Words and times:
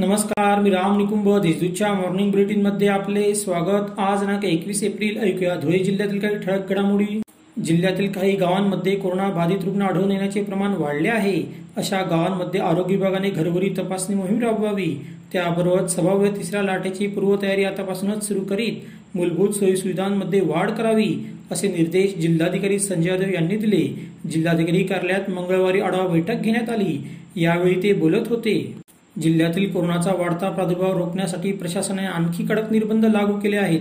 नमस्कार 0.00 0.60
मी 0.60 0.70
राम 0.70 0.96
निकुंभ 0.98 1.28
देशदूतच्या 1.42 1.92
मॉर्निंग 1.94 2.30
बुलेटिनमध्ये 2.30 2.88
आपले 2.88 3.34
स्वागत. 3.34 3.98
आज 3.98 4.20
दिनांक 4.20 4.44
एकवीस 4.44 4.82
एप्रिल 4.82 5.18
ऐकूया 5.18 5.54
धुळे 5.54 5.78
जिल्ह्यातील 5.78 6.20
काही 6.20 6.36
ठळक 6.36 6.68
घडामोडी. 6.68 7.20
जिल्ह्यातील 7.64 8.10
काही 8.12 8.36
गावांमध्ये 8.36 8.94
कोरोना 8.96 9.28
बाधित 9.28 9.64
रुग्ण 9.64 9.82
आढळून 9.82 10.10
येण्याचे 10.10 10.42
प्रमाण 10.42 10.74
वाढले 10.78 11.08
आहे. 11.08 11.42
अशा 11.76 12.00
गावांमध्ये 12.02 12.60
आरोग्य 12.60 12.96
विभागाने 12.96 13.30
घरोघरी 13.30 13.68
तपासणी 13.78 14.16
मोहीम 14.16 14.40
राबवावी. 14.42 14.88
त्याबरोबर 15.32 15.86
सभाव्य 15.86 16.30
तिसऱ्या 16.30 16.62
लाटेची 16.62 17.06
पूर्वतयारी 17.06 17.64
आतापासूनच 17.64 18.26
सुरू 18.28 18.40
करीत 18.40 19.16
मूलभूत 19.16 19.50
सोयीसुविधांमध्ये 19.50 20.40
वाढ 20.40 20.70
करावी 20.70 21.14
असे 21.52 21.68
निर्देश 21.68 22.16
जिल्हाधिकारी 22.16 22.78
संजय 22.78 23.10
यादव 23.10 23.32
यांनी 23.34 23.56
दिले. 23.56 23.86
जिल्हाधिकारी 24.30 24.82
कार्यालयात 24.82 25.30
मंगळवारी 25.30 25.80
आढावा 25.80 26.06
बैठक 26.06 26.42
घेण्यात 26.42 26.70
आली. 26.70 27.00
यावेळी 27.36 27.82
ते 27.82 27.92
बोलत 27.92 28.28
होते. 28.28 28.74
जिल्ह्यातील 29.22 29.72
कोरोनाचा 29.72 30.12
वाढता 30.12 30.50
प्रादुर्भाव 30.50 30.98
रोखण्यासाठी 30.98 31.52
प्रशासनाने 31.52 32.06
आणखी 32.06 32.46
कडक 32.46 32.72
निर्बंध 32.72 33.04
लागू 33.04 33.32
केले 33.32 33.56
आहेत. 33.56 33.80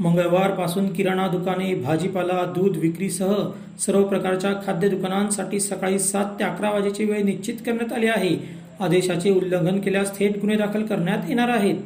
मंगळवारपासून 0.00 0.92
किराणा 0.92 1.26
दुकाने 1.28 1.74
भाजीपाला 1.74 2.44
दूध 2.44 2.76
विक्रीसह 2.76 3.34
सर्व 3.78 4.04
प्रकारच्या 4.04 4.52
खाद्य 4.66 4.88
दुकानांसाठी 4.88 5.60
सकाळी 5.60 5.98
सात 5.98 6.24
ते 6.38 6.44
अकरा 6.44 6.70
वाजेची 6.70 7.04
वेळ 7.04 7.22
निश्चित 7.22 7.54
करण्यात 7.66 7.92
आली 7.92 8.06
आहे. 8.06 8.36
आदेशाचे 8.80 9.30
उल्लंघन 9.30 9.80
केल्यास 9.80 10.18
थेट 10.18 10.38
गुन्हे 10.38 10.56
दाखल 10.56 10.82
करण्यात 10.82 11.18
येणार 11.28 11.48
आहेत. 11.48 11.76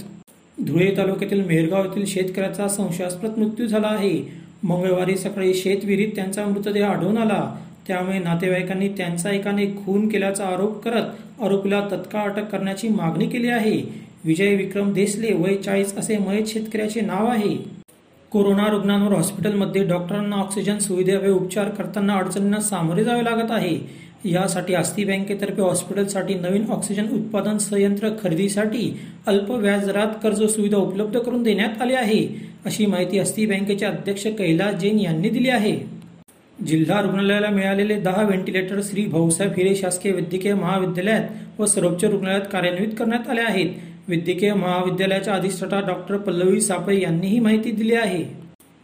धुळे 0.67 0.95
तालुक्यातील 0.97 1.47
मेहरगाव 1.47 1.85
येथील 1.85 2.05
शेतकऱ्याचा 2.07 2.69
संशयास्पद 2.69 3.39
मृत्यू 3.39 3.67
झाला 3.67 3.87
आहे. 3.87 4.33
मंगळवारी 4.63 5.17
सकाळी 5.17 5.55
शेतविहिरीत 5.55 6.09
त्यांचा 6.17 6.47
मृतदेह 6.47 6.87
आढळून 6.87 7.19
आला. 7.19 7.57
त्यामुळे 7.89 8.19
नातेवाईकांनी 8.19 8.89
त्यांचा 8.89 9.31
एकाने 9.31 9.67
खून 9.77 10.09
केल्याचा 10.09 10.45
आरोप 10.45 10.83
करत 10.85 11.43
आरोपीला 11.43 11.81
तत्काळ 11.91 12.31
अटक 12.31 12.51
करण्याची 12.51 12.89
मागणी 12.89 13.27
केली 13.27 13.49
आहे. 13.49 13.81
विजय 14.25 14.55
विक्रम 14.55 14.93
देसले 14.93 15.33
वय 15.33 15.55
चाळीस 15.55 15.95
असे 15.99 16.17
मयत 16.19 16.49
शेतकऱ्याचे 16.49 17.01
नाव 17.01 17.27
आहे. 17.27 17.57
कोरोना 18.33 18.67
रुग्णांवर 18.71 19.13
हॉस्पिटलमध्ये 19.13 19.85
डॉक्टरांना 19.85 20.37
ऑक्सिजन 20.37 20.79
सुविधेवे 20.79 21.31
उपचार 21.31 21.69
करताना 21.69 22.15
अडचणींना 22.15 22.61
सामोरे 22.61 23.05
जावे 23.05 23.25
लागत 23.25 23.51
आहे. 23.51 23.79
यासाठी 24.25 24.75
आस्ती 24.75 25.05
बँकेतर्फे 25.05 25.63
हॉस्पिटलसाठी 25.63 26.35
नवीन 26.35 26.65
ऑक्सिजन 26.71 27.07
उत्पादन 27.15 27.59
संयंत्र 27.59 28.09
खरेदीसाठी 28.23 28.93
अल्प 29.27 29.51
व्याजदरात 29.51 30.15
कर्ज 30.23 30.43
सुविधा 30.45 30.77
उपलब्ध 30.77 31.19
करून 31.19 31.43
देण्यात 31.43 31.83
आली 31.83 31.95
आहे 31.95 32.27
अशी 32.67 32.87
माहिती 32.87 33.19
आस्ती 33.19 33.47
बँकेचे 33.47 33.87
अध्यक्ष 33.87 34.27
कैलास 34.39 34.75
जैन 34.75 34.99
यांनी 34.99 35.29
दिली 35.29 35.49
आहे. 35.49 35.73
जिल्हा 36.67 37.01
रुग्णालयाला 37.01 37.49
मिळालेले 37.49 37.95
दहा 37.95 38.23
व्हेंटिलेटर 38.23 38.81
श्री 38.83 39.07
भाऊसाहेब 39.07 39.53
हिरे 39.57 39.75
शासकीय 39.75 40.13
वैद्यकीय 40.13 40.55
महाविद्यालयात 40.55 41.61
व 41.61 41.67
सर्वोच्च 41.67 42.05
रुग्णालयात 42.05 42.41
कार्यान्वित 42.53 42.89
करण्यात 42.99 43.31
आले 43.31 43.41
आहेत. 43.41 43.71
वैद्यकीय 44.09 44.55
महाविद्यालयाच्या 44.55 45.35
अधिष्ठाता 45.35 45.81
डॉक्टर 45.81 46.17
पल्लवी 46.17 46.61
सापळे 46.61 47.01
यांनी 47.01 47.27
ही 47.27 47.41
माहिती 47.41 47.71
दिली 47.71 47.95
आहे. 47.95 48.25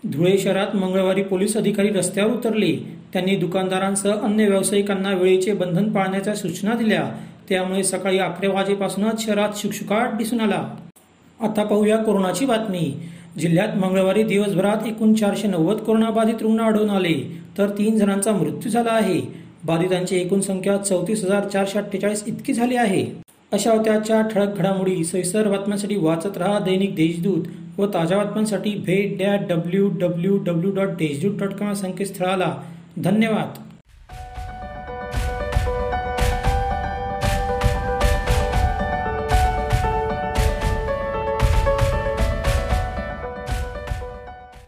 धुळे 0.04 0.38
शहरात 0.38 0.76
मंगळवारी 0.76 1.22
पोलीस 1.22 1.56
अधिकारी 1.56 1.88
रस्त्यावर 1.88 2.32
उतरले. 2.32 2.76
त्यांनी 3.12 3.36
दुकानदारांसह 3.36 4.10
अन्य 4.10 4.48
व्यावसायिकांना 4.48 5.10
वेळेचे 5.10 5.52
बंधन 5.52 5.92
पाळण्याच्या 5.92 6.34
सूचना 6.34 6.74
दिल्या. 6.74 7.10
त्यामुळे 7.48 7.84
सकाळी 7.84 8.18
अकरा 8.18 8.52
वाजेपासूनच 8.52 9.26
शहरात 9.26 9.48
शुकशुकाट 9.56 10.16
दिसून 10.18 10.40
आला. 10.40 10.76
आता 11.40 11.64
पाहूया 11.64 11.96
कोरोनाची 11.96 12.46
बातमी. 12.46 12.94
जिल्ह्यात 13.38 13.76
मंगळवारी 13.76 14.22
दिवसभरात 14.22 14.86
एकूण 14.86 15.12
चारशे 15.14 15.48
नव्वद 15.48 15.76
कोरोनाबाधित 15.76 16.42
रुग्ण 16.42 16.60
आढळून 16.60 16.90
आले 16.90 17.40
तर 17.58 17.68
तीन 17.68 17.98
जणांचा 17.98 18.32
मृत्यू 18.32 18.70
झाला 18.70 18.92
आहे. 18.92 19.20
बाधितांची 19.64 20.16
एकूण 20.16 20.40
संख्या 20.40 20.76
चौतीस 20.76 21.24
हजार 21.24 21.48
चारशे 21.48 21.78
अठ्ठेचाळीस 21.78 22.24
इतकी 22.26 22.52
झाली 22.52 22.76
आहे. 22.76 23.06
अशा 23.52 23.72
होत्याच्या 23.72 24.20
ठळक 24.20 24.56
घडामोडी 24.58 25.04
सैसर 25.04 25.48
बातम्यांसाठी 25.48 25.96
वाचत 25.96 26.36
रहा 26.36 26.58
दैनिक 26.58 26.94
देशदूत 26.94 27.44
व 27.78 27.86
ताज्या 27.86 28.18
बातम्यांसाठी 28.18 28.70
भेट 28.70 29.18
dot 29.18 29.40
W 29.48 29.88
W 29.88 30.38
W 30.38 30.74
dot 30.74 30.88
Deshdoot 30.88 31.38
dot 31.38 31.54
com 31.54 31.72
संकेतस्थळाला. 31.72 32.54
धन्यवाद. 32.96 33.62